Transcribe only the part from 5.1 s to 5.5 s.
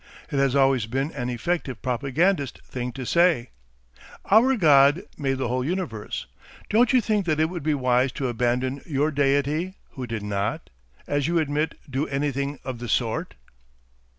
made the